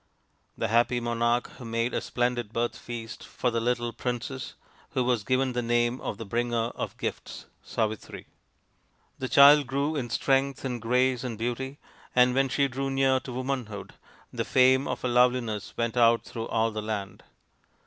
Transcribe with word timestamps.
The 0.57 0.69
happy 0.69 0.99
monarch 0.99 1.59
made 1.59 1.93
a 1.93 2.01
splendid 2.01 2.51
birth 2.51 2.75
feast 2.75 3.23
for 3.23 3.51
the 3.51 3.59
little 3.61 3.93
princess, 3.93 4.55
who 4.93 5.03
was 5.03 5.23
given 5.23 5.53
the 5.53 5.61
name 5.61 6.01
of 6.01 6.17
the 6.17 6.25
Bringer 6.25 6.69
of 6.73 6.97
Gifts 6.97 7.45
Savitri. 7.61 8.25
The 9.19 9.29
child 9.29 9.67
grew 9.67 9.95
in 9.95 10.09
strength 10.09 10.65
and 10.65 10.81
grace 10.81 11.23
and 11.23 11.37
beauty, 11.37 11.77
and 12.15 12.33
when 12.33 12.49
she 12.49 12.67
drew 12.67 12.89
near 12.89 13.19
to 13.19 13.31
womanhood 13.31 13.93
the 14.33 14.43
fame 14.43 14.87
of 14.87 15.03
her 15.03 15.07
loveliness 15.07 15.75
went 15.77 15.95
out 15.95 16.23
through 16.23 16.47
all 16.47 16.71
the 16.71 16.81
land. 16.81 17.21